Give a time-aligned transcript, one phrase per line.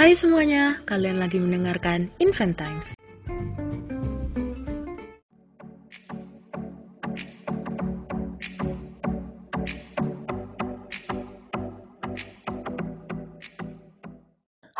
[0.00, 2.96] Hai semuanya, kalian lagi mendengarkan Invent Times.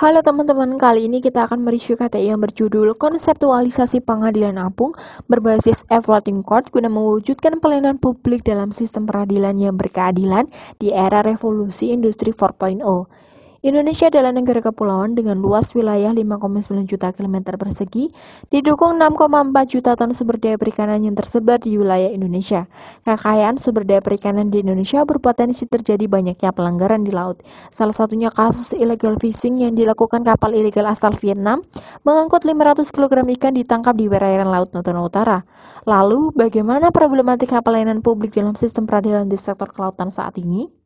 [0.01, 4.97] Halo teman-teman, kali ini kita akan mereview KTI yang berjudul Konseptualisasi Pengadilan Apung
[5.29, 10.49] berbasis Floating Court guna mewujudkan pelayanan publik dalam sistem peradilan yang berkeadilan
[10.81, 13.29] di era revolusi industri 4.0.
[13.61, 18.09] Indonesia adalah negara kepulauan dengan luas wilayah 5,9 juta kilometer persegi,
[18.49, 22.73] didukung 6,4 juta ton sumber daya perikanan yang tersebar di wilayah Indonesia.
[23.05, 27.45] Kekayaan sumber daya perikanan di Indonesia berpotensi terjadi banyaknya pelanggaran di laut.
[27.69, 31.61] Salah satunya kasus illegal fishing yang dilakukan kapal ilegal asal Vietnam
[32.09, 35.45] mengangkut 500 kg ikan ditangkap di perairan Laut Natuna Utara.
[35.85, 40.81] Lalu, bagaimana problematika pelayanan publik dalam sistem peradilan di sektor kelautan saat ini?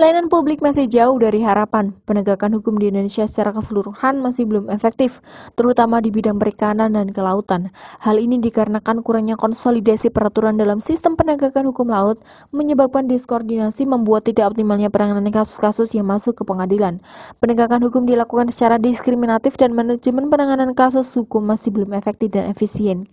[0.00, 1.92] Pelayanan publik masih jauh dari harapan.
[2.08, 5.20] Penegakan hukum di Indonesia secara keseluruhan masih belum efektif,
[5.60, 7.68] terutama di bidang perikanan dan kelautan.
[8.00, 12.16] Hal ini dikarenakan kurangnya konsolidasi peraturan dalam sistem penegakan hukum laut,
[12.48, 17.04] menyebabkan diskoordinasi membuat tidak optimalnya penanganan kasus-kasus yang masuk ke pengadilan.
[17.36, 23.04] Penegakan hukum dilakukan secara diskriminatif dan manajemen penanganan kasus hukum masih belum efektif dan efisien.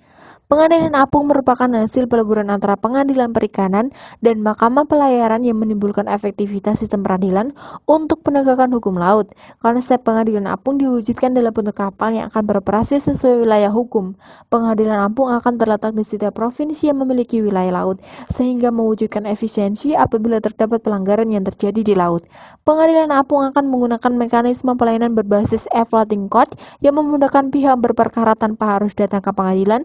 [0.47, 3.91] Pengadilan apung merupakan hasil peleburan antara pengadilan perikanan
[4.23, 7.51] dan mahkamah pelayaran yang menimbulkan efektivitas sistem peradilan
[7.83, 9.27] untuk penegakan hukum laut.
[9.59, 14.15] Konsep pengadilan apung diwujudkan dalam bentuk kapal yang akan beroperasi sesuai wilayah hukum.
[14.47, 17.99] Pengadilan apung akan terletak di setiap provinsi yang memiliki wilayah laut,
[18.31, 22.23] sehingga mewujudkan efisiensi apabila terdapat pelanggaran yang terjadi di laut.
[22.63, 28.95] Pengadilan apung akan menggunakan mekanisme pelayanan berbasis e-floating court yang memudahkan pihak berperkara tanpa harus
[28.95, 29.83] datang ke pengadilan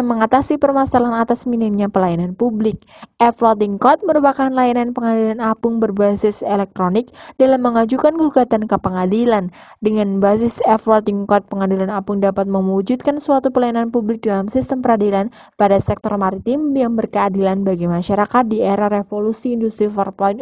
[0.00, 2.80] guna mengatasi permasalahan atas minimnya pelayanan publik.
[3.20, 9.52] E-Floating Court merupakan layanan pengadilan apung berbasis elektronik dalam mengajukan gugatan ke pengadilan.
[9.84, 15.28] Dengan basis E-Floating Court, pengadilan apung dapat mewujudkan suatu pelayanan publik dalam sistem peradilan
[15.60, 20.40] pada sektor maritim yang berkeadilan bagi masyarakat di era revolusi industri 4.0.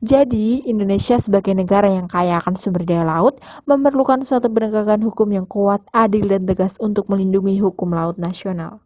[0.00, 3.36] Jadi, Indonesia sebagai negara yang kaya akan sumber daya laut
[3.68, 8.85] memerlukan suatu penegakan hukum yang kuat, adil, dan tegas untuk melindungi hukum laut nasional.